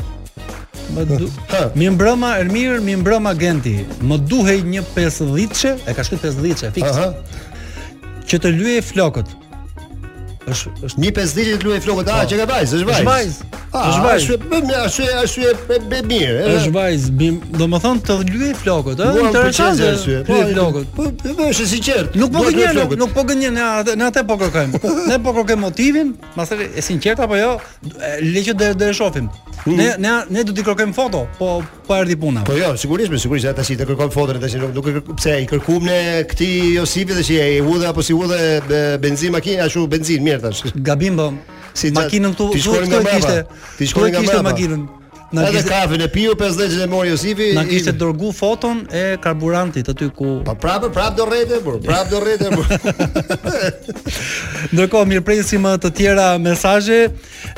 [0.93, 1.29] Më du...
[1.73, 3.79] Mi mbrëma Ermir, mi mbrëma Genti.
[4.05, 7.05] Më duhej një 50-çe, e ka shkruar 50-çe, fikse.
[7.05, 8.17] Aha.
[8.29, 9.33] Që të lyej flokët
[10.49, 12.31] është është një pesë ditë luaj flokët, a ah, po.
[12.33, 13.03] që ka vajz, është vajz.
[13.03, 13.37] Është vajz.
[13.73, 16.33] Ah, është bëm ja, është është e bë mirë.
[16.33, 16.55] Eh?
[16.59, 19.13] Është vajz, bim, domethënë të luaj flokët, eh?
[19.15, 19.91] ë, interesante.
[20.27, 20.91] Po flokët.
[20.97, 22.19] Po, po, po është sinqert.
[22.21, 23.57] Nuk po gënjen, nuk po gënjen,
[23.99, 24.83] na atë po kërkojmë.
[25.13, 27.49] Ne po kërkojmë motivin, pastaj është sinqert apo jo,
[28.27, 29.31] le që do të shohim.
[29.63, 29.77] Mm.
[29.79, 31.49] Ne ne ne do të kërkojmë foto, po
[31.87, 32.43] po erdhi puna.
[32.47, 35.47] Po jo, sigurisht, sigurisht, ata si të kërkojmë foton, ata si nuk nuk pse i
[35.49, 35.99] kërkuam ne
[36.31, 40.73] këtij Josipit dhe si e hudhe apo si udhë benzinë makina, ashtu benzinë tjerë tash.
[40.75, 41.31] Gabim po.
[41.75, 43.39] Si makinën këtu, ti shkon nga baba.
[43.77, 44.83] Ti shkon nga Makinën.
[45.33, 47.53] Na kishte kafën e piu 50 e mori Josifi.
[47.57, 50.43] Na kishte dërgu foton e karburantit aty ku.
[50.45, 52.51] Po prapë, prapë do rrete, po prapë do rrete.
[54.75, 57.07] Ndërkohë mirpresim të tjera mesazhe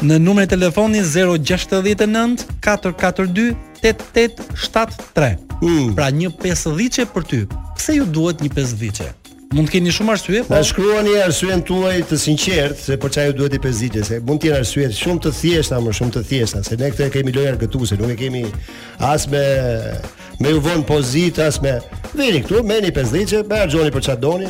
[0.08, 3.52] në numrin e telefonit 069 442
[3.84, 5.36] 8873.
[5.60, 5.92] Mm.
[6.00, 7.44] Pra 1.50 për ty.
[7.76, 9.04] Pse ju duhet 1.50?
[9.04, 9.22] Ëh
[9.56, 10.54] mund të keni shumë arsye, po.
[10.58, 14.20] Na shkruani arsyen tuaj të sinqertë se për çfarë ju duhet i pesë ditë, se
[14.28, 17.14] mund të jeni arsye shumë të thjeshta, më shumë të thjeshta, se ne këtë e
[17.16, 18.44] kemi lojë argëtuese, nuk e kemi
[19.14, 19.44] as me
[20.44, 20.84] me u von
[21.48, 21.74] as me.
[22.16, 24.50] Vini këtu, merrni pesë ditë, bëj argjoni për çfarë doni.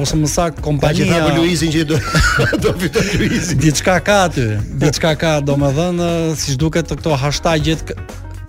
[0.00, 1.96] ose më sa kompania Pa që Luizin që do
[2.62, 4.44] do fitë Luizin Dicka ka aty
[4.78, 7.90] Dicka ka do më dhënë Si shduket të këto hashtagjet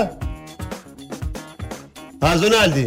[2.22, 2.82] ha Ronaldo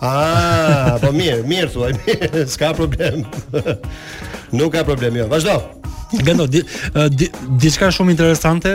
[0.12, 3.22] a po mirë mirë thua mirë s'ka problem
[4.56, 5.58] nuk ka problem jo vazhdo
[6.26, 6.58] Gendo, di,
[7.18, 7.28] di,
[7.62, 8.72] diçka shumë interesante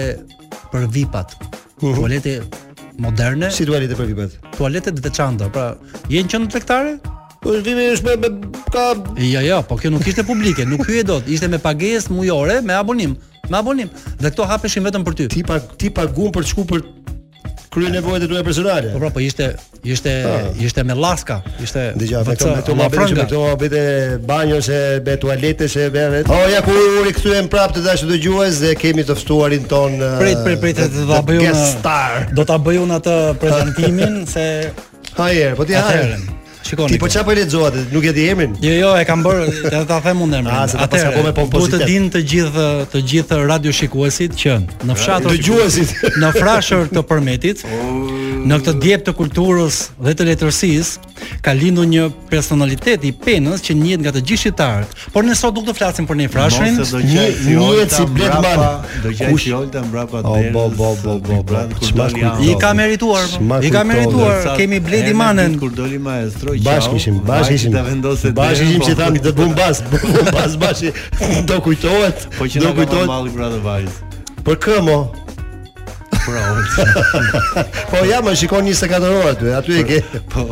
[0.72, 1.90] për vipat uh mhm.
[1.90, 1.98] -huh.
[1.98, 2.32] toalete
[2.98, 3.50] moderne.
[3.50, 4.36] Si e përfitet?
[4.56, 5.66] Tualetet e të pra,
[6.08, 7.00] jenë që në të
[7.40, 8.28] Po është është me,
[8.74, 8.84] ka...
[9.20, 12.60] Ja, ja, po kjo nuk ishte publike, nuk hyje e do ishte me pagesë mujore,
[12.62, 13.14] me abonim,
[13.52, 13.90] me abonim.
[14.18, 15.44] Dhe këto hapeshin vetëm për ty.
[15.76, 16.82] Ti pagun për të shku për
[17.76, 18.88] krye nevojat e tua personale.
[18.92, 19.52] Po pra, po ishte
[19.84, 20.48] ishte ah.
[20.64, 23.82] ishte me llaska, ishte dëgjoj me të mëto më bëjë, do bëte
[24.30, 26.30] banjo se be tualete se be vet.
[26.32, 29.98] Oh ja ku u rikthyem prapë të dashur dëgjues dhe kemi të ftuarin ton.
[30.22, 34.46] Prit, eh, prit, prit, do ta bëj Do ta bëj atë prezantimin se
[35.16, 36.16] Hajer, po ti hajer.
[36.66, 36.96] Shikoni.
[36.96, 38.52] Ti po çfarë po Nuk e di emrin?
[38.62, 40.50] Jo, jo, e kam bërë, ta ta them unë emrin.
[40.50, 41.84] Ah, Atë po me pompozitet.
[41.84, 47.06] Duhet të dinë të gjithë të gjithë radioshikuesit që në fshat dëgjuesit në frashër të
[47.10, 47.66] përmetit.
[47.76, 48.15] Oh
[48.46, 51.10] në këtë djep të kulturës dhe të letërsisë
[51.42, 54.92] ka lindur një personalitet i penës që njihet nga të gjithë shqiptarët.
[55.14, 57.24] Por ne sot nuk do të flasim për një frashërin, një
[57.56, 58.64] një si Bledman,
[59.02, 60.52] do të jetë Olta mbrapa deri.
[60.54, 61.62] Po po po po po.
[62.50, 63.26] I ka merituar,
[63.64, 65.58] i ka merituar kemi Bledi Manen.
[65.60, 67.78] Kur doli maestro që bashkë ishim, bashkë ishim.
[68.36, 70.94] Bashkë ishim po që thamë të bum bas, bum bas bashkë.
[71.48, 74.00] Do kujtohet, po do kujtohet malli brother Vajs.
[74.46, 74.98] Për kë mo?
[76.26, 76.58] Pra,
[77.62, 79.98] po po ja, më shikon 24 orë aty, aty e ke.
[80.32, 80.42] Po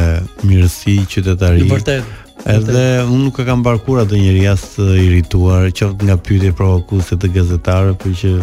[0.47, 1.67] mirësi qytetari.
[1.67, 2.15] Në vërtet.
[2.47, 7.19] Edhe unë nuk e kam parë kur atë njerëz të irrituar, qoftë nga pyetje provokuese
[7.21, 8.35] të gazetarëve, por që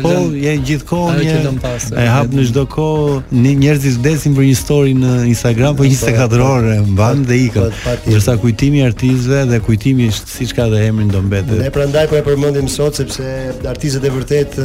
[0.00, 1.72] Po, je gjithkohë një.
[2.00, 6.38] E hap në çdo kohë, një i vdesin për një story në Instagram, po 24
[6.40, 7.78] po, orë po, mban po, dhe ikën.
[8.06, 11.60] Gjithsa kujtimi i artistëve dhe kujtimi siç ka dhe emrin do mbetet.
[11.60, 13.28] Ne prandaj po e përmendim sot sepse
[13.68, 14.56] artistët e vërtet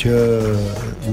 [0.00, 0.18] që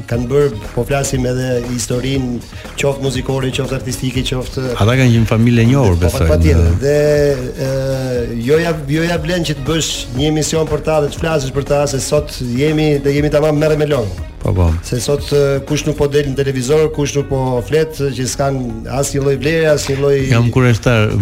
[0.09, 2.39] kanë bërë, po flasim edhe historinë
[2.81, 6.25] qoftë muzikore, qoftë artistike, qoftë Ata kanë një familje e njohur besoj.
[6.33, 6.75] Patjetër.
[6.81, 11.21] Dhe jo ja jo ja blen që të bësh një emision për ta dhe të
[11.23, 14.71] flasësh për ta se sot jemi dhe jemi tamam mamë mërë me lonë Po po.
[14.83, 15.23] Se sot
[15.67, 18.57] kush nuk po del në televizor, kush nuk po flet që s'kan
[18.91, 21.13] asnjë lloj vlere, asnjë lloj Jam kurioztar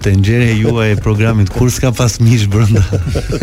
[0.00, 2.80] të nxjerrja juaj e programit kur s'ka pas mish brenda.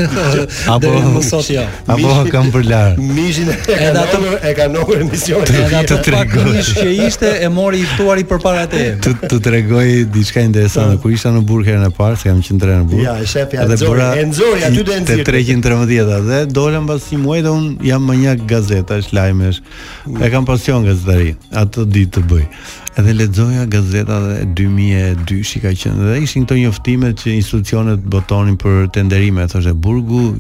[0.74, 1.66] Apo sot jo.
[1.86, 2.96] Apo kam për lar.
[2.98, 5.46] Mishin e ka ato e ka nokur emisionin.
[5.46, 6.48] Të, të, tregoj.
[6.56, 8.88] Mish që ishte e mori i ftuari përpara te.
[9.06, 11.04] Të të tregoj diçka interesante mm.
[11.06, 13.06] kur isha në burg herën e parë, se kam qenë në burg.
[13.06, 17.46] Ja, shef, ja, nxori, e nxori aty te Te 313 dhe dolën pas një muaji
[17.46, 19.58] dhe un jam manjak gaz gazetash, lajmesh.
[20.22, 22.46] E kam pasion gazetari, atë ditë të bëj.
[23.02, 28.88] Edhe lexoja gazeta dhe 2002 shika që dhe ishin këto njoftimet që institucionet botonin për
[28.96, 30.34] tenderime, thoshte Burgu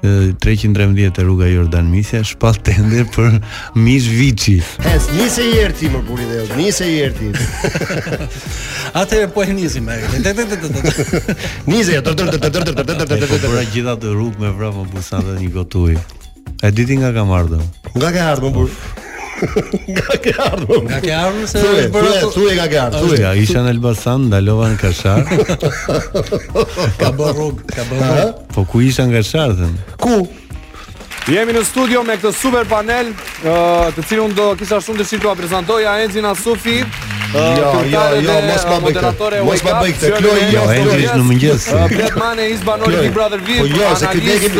[0.00, 3.34] 313 e rruga Jordan Misja shpall tender për
[3.76, 4.54] Mish Viçi.
[4.94, 7.34] Es nisi i erti më buri dhe os nisi i erti.
[8.96, 9.98] Atë po e nisim me.
[11.68, 15.84] Nisi ato të të gjitha të të të të të dhe një të
[16.62, 17.62] E diti nga kam ardhur.
[17.96, 18.72] Nga ke ardhur burr?
[19.96, 20.82] nga ke ardhur?
[20.88, 21.58] Nga ke ardhur se
[21.94, 22.30] bëra tu.
[22.36, 23.14] Tu e ka ke ardhur.
[23.22, 25.24] Ja, isha në Elbasan, dalova në Kashar.
[27.00, 28.28] ka bërë rrug, ka bërë.
[28.52, 29.56] Po ku isha në Kashar
[30.04, 30.20] Ku?
[31.30, 35.22] Jemi në studio me këtë super panel, uh, të cilin unë do kisha shumë dëshirë
[35.22, 36.80] t'ua prezantoj Enzin Sufi
[37.32, 37.42] Jo,
[37.86, 38.96] jo, jo, mos ma bëj
[39.46, 40.08] Mos ma bëj këtë.
[40.18, 41.66] Kloi jo, Enzi është në mëngjes.
[41.92, 44.50] Pret Mane Po jo, se ti ke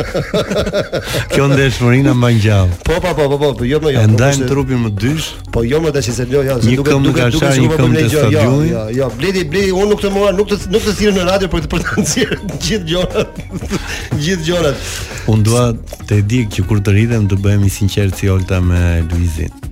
[1.33, 2.77] Kjo ndesh Morina mban gjallë.
[2.87, 4.03] Po po po po po, jo më jo, jo.
[4.07, 5.29] E ndajnë trupin më dysh.
[5.55, 8.29] Po jo më të se jo jo, se duket duket duket se nuk më bëj
[8.35, 11.49] Jo jo, bledi bledi, unë nuk të mora, nuk të nuk të sillen në radio
[11.53, 13.43] për të për të nxjerr gjithë gjërat.
[14.23, 14.89] Gjithë gjërat.
[15.33, 15.67] Unë dua
[16.09, 19.71] të di që kur të rritëm të bëhemi sinqertë si Olta me Luizin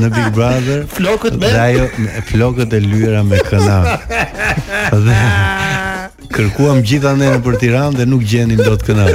[0.00, 4.06] në Big Brother flokët me flokët e lyera me kënaq.
[6.32, 9.06] kërkuam gjitha ne për Tiran dhe nuk gjenin do të këna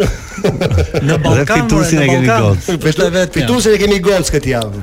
[1.09, 1.63] në Ballkan.
[1.67, 2.55] Fitusin e kemi gol.
[2.87, 3.73] Vetë vetë.
[3.75, 4.83] e kemi gol këtë javë.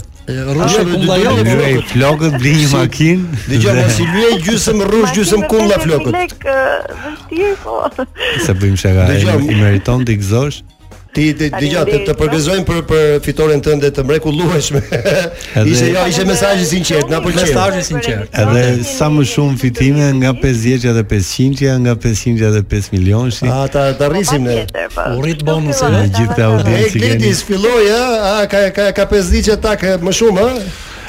[0.56, 1.86] Rrushë kumbla jo, jo.
[1.92, 3.44] flokët blin një makinë.
[3.52, 6.18] Dëgjoj, mos i lyej gjysëm rrush, gjysëm kumbla flokët.
[6.18, 7.86] Lek, po.
[8.48, 10.64] Sa bëjmë shaka, i meriton të gëzosh.
[11.14, 14.80] Ti ti dëgjoj të të përgëzojmë për për fitoren tënde të mrekullueshme.
[14.80, 17.50] Ishte jo, ishte mesazh i sinqert, na pëlqen.
[17.50, 18.38] Mesazh i sinqert.
[18.44, 23.42] Edhe sa më shumë fitime nga 50 dhe 500, ja nga 500 dhe 5 milionësh.
[23.58, 24.56] Ata ta rrisim ne.
[24.72, 25.10] Po, po.
[25.18, 26.96] U rrit bonusi në gjithë të audiencës.
[26.96, 28.00] Ai gjeti filloi ë,
[28.30, 30.56] a ka ka ka 50 dhe tak eh, më shumë ë?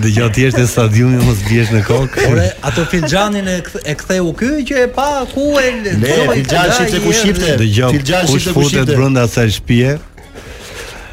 [0.00, 4.22] Dhe gjatë të jeshtë e stadiumi, mos të në kokë Ore, ato filxanin e kthej
[4.24, 5.68] u kyu, që e pa, ku e...
[5.84, 9.96] Ne, filxan shqipte ku shqipte Dhe gjatë, kush futet brënda asaj shpje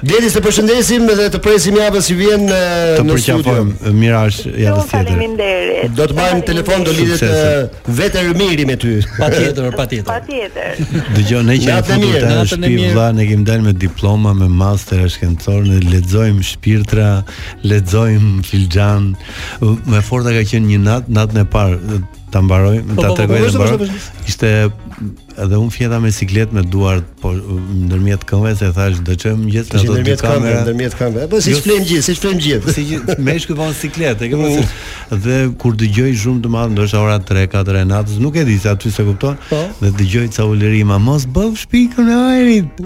[0.01, 2.93] Gledi se përshëndesim dhe të presim javën si vjen në studio.
[2.97, 3.67] Të përqafojm
[3.99, 4.87] Mirash javën tjetër.
[4.89, 5.91] Faleminderit.
[5.99, 8.95] Do të marrim telefon do lidhet vetë Ermiri me ty.
[9.19, 10.09] Patjetër, patjetër.
[10.09, 11.03] Patjetër.
[11.19, 14.47] Dëgjoj ne që na të mirë, në shtëpi vlla, ne kemi dalë me diploma, me
[14.49, 17.11] master shkencor, ne lexojmë shpirtra,
[17.67, 19.11] lexojmë filxhan.
[19.85, 23.17] Me forta ka qenë një nat, natën e parë ta mbaroj, po, ta po, po,
[23.19, 23.91] tregoj të mbaroj.
[24.31, 24.49] Ishte
[25.45, 29.79] edhe un fjeta me siklet me duar po ndërmjet këmbëve se thash do çojmë gjithë
[29.81, 30.61] ato dy kamera.
[30.65, 32.75] Ndërmjet këmbëve, ndërmjet Po siç flem gjithë, siç flem gjithë.
[32.75, 34.71] Si me shkë siklet, e ke mm.
[35.27, 38.57] Dhe kur dëgjoj shumë të madh, ndoshta ora 3, 4 e natës, nuk e di
[38.63, 39.37] se aty se kupton.
[39.81, 42.85] Dhe dëgjoj ca ulërim, mos bëv shpikën e ajrit.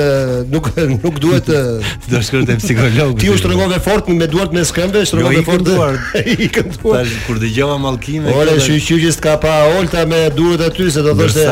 [0.52, 1.60] nuk nuk duhet të
[2.12, 3.16] do shkruhet psikolog.
[3.18, 5.72] Ti ushtrove fort me duart me skëmbë, jo, shtrove fort.
[6.42, 7.02] pikën tuaj.
[7.02, 8.32] Tash kur dëgjova Mallkimin.
[8.36, 11.46] Ole, shu që s'ka pa Olta me durët aty se do thoshte,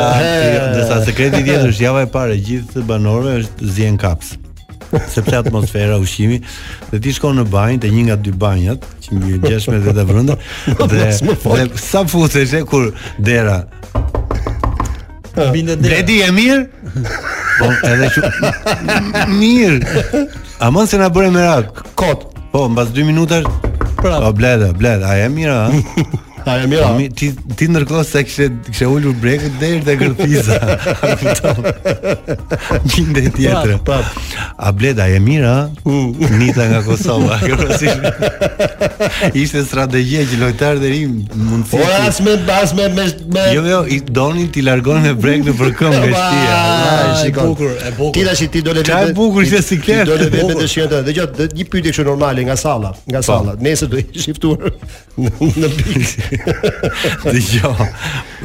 [0.75, 4.35] do sa sekreti i tjetër është java e parë gjithë banorëve është zien kaps.
[5.07, 6.41] Sepse atmosfera ushqimi
[6.91, 10.35] dhe ti shkon në banjë te një nga dy banjat që mbi 16 vetë vrëndë
[10.91, 12.89] dhe, sa futesh kur
[13.19, 13.61] dera
[15.31, 15.87] Binde dera.
[16.01, 16.87] Bledi e mirë?
[17.55, 19.29] Po, edhe që...
[19.31, 20.03] Mirë!
[20.59, 22.47] A mënë se nga bërë me kot Kotë.
[22.51, 23.70] Po, në basë 2 minutash
[24.01, 24.25] prapë.
[24.25, 25.59] Po bledë, bledë, a e mira?
[26.45, 26.89] Ha e mira.
[27.15, 30.57] Ti ti ndërkohë se kishe kishe ulur brekët deri te gërpiza.
[32.89, 33.73] Gjinde tjetër.
[33.85, 33.97] Po.
[34.57, 35.53] A bleda e mira?
[35.85, 35.99] U
[36.39, 37.37] nita nga Kosova.
[39.41, 40.93] Ishte strategji që lojtar të
[41.37, 43.07] mund të Ora as me as me me
[43.55, 46.57] Jo jo, i donin ti largonin me brekët për këmbë e shtia.
[46.89, 48.11] Ai shikon.
[48.17, 49.01] Ti tash ti do le të.
[49.17, 50.05] bukur se si kler.
[50.09, 50.97] Do le të bëjë dëshirat.
[51.05, 53.27] Dhe gjatë një pyetje kështu normale nga salla, nga po.
[53.29, 53.55] salla.
[53.61, 54.71] Nesër do i shiftuar
[55.21, 56.30] në pikë.
[57.31, 57.73] Dhe jo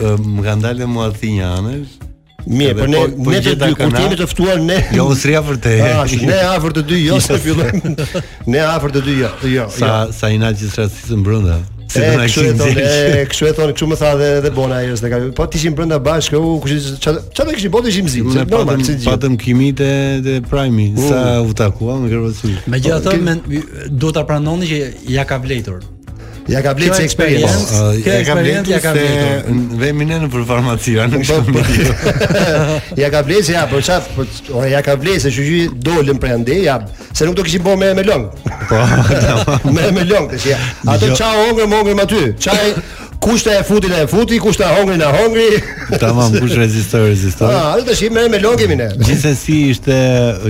[0.01, 1.95] Më ka ndalë dhe mua thinja anësh
[2.47, 4.77] Mirë, për po ne po- po ne të dy kur të ftuar ne.
[4.95, 5.73] Jo, usri afër te.
[5.83, 8.07] Ah, ne afër të dy jo, jo, se fillojmë.
[8.55, 9.65] Ne afër të dy jo, jo.
[9.81, 10.13] Sa jo.
[10.15, 11.57] sa inaj që sot sistem brenda.
[11.91, 12.55] Se do na kishin.
[12.55, 15.19] E kështu e thonë, kështu më tha dhe edhe Bona ajës ne ka.
[15.41, 18.39] Po ti ishim brenda bashkë, u kush çfarë çfarë kishim bodë ishim zinj.
[18.55, 19.91] Patëm patëm kimite
[20.29, 23.37] dhe primi, sa u takuam me gjitha Megjithatë,
[23.91, 24.81] duhet ta pranoni që
[25.19, 25.83] ja ka vlerëtur.
[26.49, 27.85] Ja ka blet se po, eksperiencë.
[28.07, 29.79] Ja ka blet ja ka blet.
[29.83, 31.41] Ve në për farmacia, nuk po.
[31.49, 31.65] po.
[33.03, 36.23] Ja ka blet se ja po çaf, po ora ja ka blet se çuçi dolën
[36.35, 36.79] ande, ja,
[37.13, 38.29] se nuk do kishim bërë me melon.
[38.69, 38.85] Po,
[39.73, 40.61] me melon që po, ja.
[40.95, 41.51] Ato çao jo.
[41.51, 42.23] hongër me hongër aty.
[42.39, 42.75] Çaj
[43.27, 45.59] Kushta e futin e futi, kushta hongri na hongri.
[46.01, 47.49] Tamam, kush rezistoi, rezistoi.
[47.49, 48.87] Ah, ato tash i merr me logjemi ne.
[49.01, 49.97] Gjithsesi ishte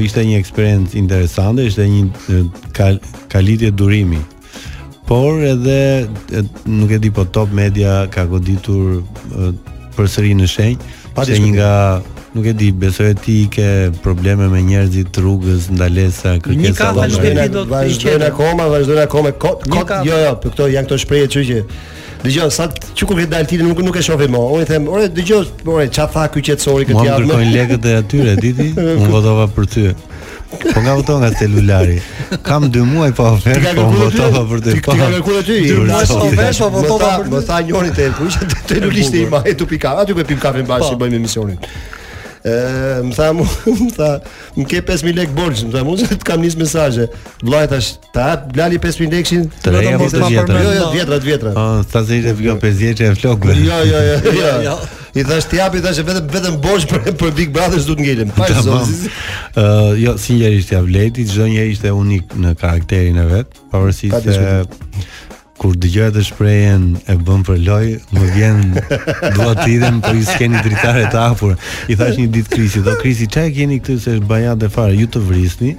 [0.03, 2.97] ishte një eksperiencë interesante, ishte një
[3.33, 4.19] kalitje durimi
[5.07, 6.07] por edhe
[6.67, 9.01] nuk e di po top media ka goditur
[9.97, 10.95] përsëri në shenjë
[11.31, 11.71] se një nga
[12.37, 13.69] nuk e di, besoj ti ke
[14.05, 16.65] probleme me njerëzit rrugës, ndalesa, kërkesa.
[16.67, 19.95] Një ka vazhdimi do të vazhdojnë akoma, vazhdojnë akoma kot, kot.
[20.05, 21.55] Jo, jo, po këto janë këto shprehje çuçi.
[21.55, 21.95] Që...
[22.27, 22.67] Dëgjoj, sa
[22.99, 23.33] çu kur vjen
[23.65, 24.43] nuk nuk e mo, më.
[24.59, 27.89] Unë them, "Ore, dëgjoj, ore, çfarë tha ky qetësori këtë javë?" Mund të kërkojnë lekët
[27.89, 28.69] e atyre, diti?
[29.01, 29.85] Unë votova për ty.
[30.75, 31.99] Po nga voton nga celulari.
[32.47, 34.71] Kam 2 muaj pa ofertë, po votova për të.
[34.71, 35.59] Ti ke ti?
[35.67, 35.77] Ti
[36.23, 37.29] ke për.
[37.35, 39.97] Më tha njëri te, po ishte te celulisti i majë tu pika.
[40.03, 41.01] Aty ku pim kafe mbash i po.
[41.03, 41.59] bëjmë misionin.
[42.47, 43.43] Ë, më tha mu,
[43.83, 44.11] më tha,
[44.55, 47.09] më ke 5000 lek borxh, më tha mu, të kam nis mesazhe.
[47.43, 50.63] Vllai tash, ta blali 5000 lekshin, të rëndë të vjetra.
[50.63, 51.55] Jo, jo, vjetra, vjetra.
[51.57, 53.59] Ë, ah, tha se ishte vjen 5 e flokëve.
[53.67, 54.77] Jo, jo, jo, jo.
[55.17, 58.33] i thash ti hapi thashë vetëm vetëm bosh për për Big Brother s'do të ngjelim.
[58.37, 58.81] Pa zonë.
[58.87, 59.15] Ëh,
[59.55, 64.49] uh, jo, sinqerisht ja vleti, çdo njeri ishte unik në karakterin e vet, pavarësisht se
[65.61, 67.85] kur dëgjoj atë shprehjen e bën për loj,
[68.15, 68.59] më vjen
[69.37, 71.55] dua të idem po i skeni dritare të hapur.
[71.91, 74.93] I thash një ditë Krisi, do Krisi, çfarë keni këtu se është banja e fare,
[74.99, 75.73] ju të vrisni,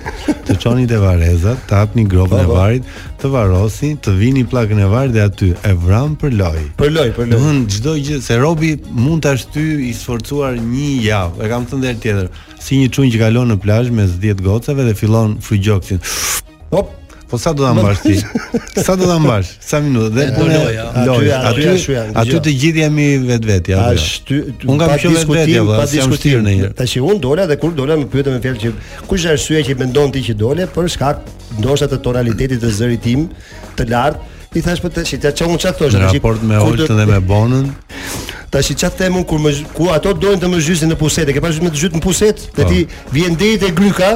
[0.50, 2.88] të çoni te Vareza, të hapni grovën e varrit,
[3.22, 6.64] të varrosin, të vini plakën e varit dhe aty e vran për loj.
[6.82, 7.32] Për loj, për loj.
[7.38, 11.44] Domthon çdo gjë se Robi mund ta shty i sforcuar një javë.
[11.46, 14.90] E kam thënë edhe tjetër, si një çun që kalon në plazh me 10 gocave
[14.90, 16.02] dhe fillon frygjoksin.
[16.74, 16.90] Hop,
[17.30, 18.16] Po sa do ta mbash ti?
[18.84, 19.50] Sa do ta mbash?
[19.60, 20.08] Sa minuta?
[20.16, 23.82] Dhe po loja, aty aty Aty, të gjithë jemi vetvetja.
[23.84, 24.00] A jo?
[24.04, 24.38] shty
[24.72, 26.70] un kam qenë vetvetja, pa diskutir në një.
[26.80, 28.72] Tashi un dola dhe kur dola më pyetën me fjalë që
[29.10, 31.28] kush është arsyeja që mendon ti që dole për shkak
[31.60, 33.28] ndoshta të tonalitetit të zërit tim
[33.78, 34.24] të lartë.
[34.56, 37.66] I thash po tash, ti çon çka thosh, ti raport me Oltën dhe me Bonën.
[38.52, 38.96] Tash i çat
[39.28, 41.94] kur më ku ato doin të më zhysin në pusete, ke pasur me të zhyt
[42.00, 42.70] në pusete, te po.
[42.72, 44.16] ti vjen deri te gryka,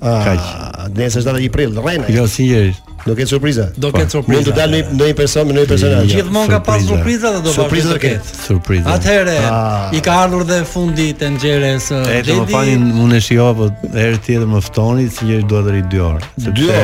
[0.02, 2.10] Ah, Nëse është data 1 prill, rrenë.
[2.14, 2.86] Jo, sinjerisht.
[3.06, 3.66] Do ketë surprizë.
[3.80, 4.38] Do ketë surprizë.
[4.40, 6.08] Mund të dalë në një person, në një personazh.
[6.14, 8.32] Gjithmonë ka pas surprizë dhe do bëj surprizë të ketë.
[8.46, 8.90] Surprizë.
[8.96, 9.92] Atëherë ah.
[9.94, 12.16] i ka ardhur dhe fundi i tenxheres Dedi.
[12.18, 16.02] Edhe pa një unë shijova po herë tjetër më ftoni, sinjerisht dua të ri dy
[16.08, 16.82] orë, sepse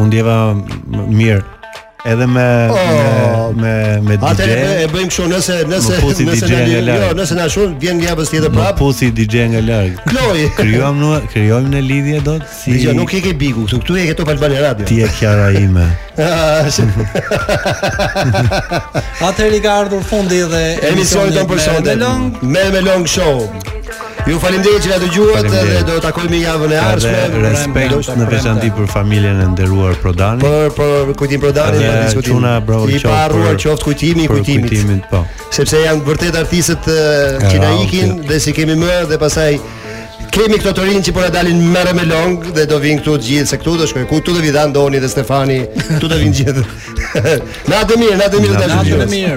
[0.00, 0.38] unë ndjeva
[1.12, 1.46] mirë
[2.04, 4.30] edhe me oh, me me DJ.
[4.30, 4.48] Atë
[4.82, 8.28] e bëjmë kështu nëse nëse nëse DJ na jo, nëse na shon vjen një javë
[8.30, 8.78] tjetër prap.
[8.80, 9.98] Pusi DJ nga larg.
[10.08, 10.44] Kloj.
[10.60, 12.76] Krijuam ne krijojmë ne lidhje dot si.
[12.76, 14.86] Dhe jo nuk i ke biku, këtu këtu e ke Top Albania Radio.
[14.88, 15.88] Ti je kjara ime.
[19.18, 22.40] Atëherë i ka ardhur fundi dhe emisioni tonë për përshëndet.
[22.54, 23.36] Me, me long show.
[24.28, 27.44] Ju falenderoj që na dëgjuat dhe do të takojmë javën e ardhshme.
[27.46, 30.42] Respekt në veçantë për familjen e nderuar Prodani.
[30.42, 32.48] Për për kujtim Prodani, për diskutimin.
[32.66, 33.18] I pa
[33.64, 35.22] qoftë kujtimi, kujtimi i kujtimit, po.
[35.54, 36.90] Sepse janë vërtet artistët
[37.46, 39.52] që na ikin dhe si kemi më dhe pastaj
[40.34, 43.14] Kemi këto të rinë që po e dalin mërë me long Dhe do vinë këtu
[43.26, 46.66] gjithë Se këtu do shkojnë Këtu do vidan Doni dhe Stefani Këtu do vinë gjithë
[47.72, 49.36] Na të mirë, na të mirë Na të mirë